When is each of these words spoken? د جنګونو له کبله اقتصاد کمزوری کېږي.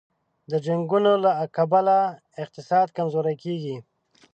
د 0.51 0.53
جنګونو 0.65 1.11
له 1.23 1.31
کبله 1.57 1.97
اقتصاد 2.43 2.87
کمزوری 2.97 3.35
کېږي. 3.43 3.77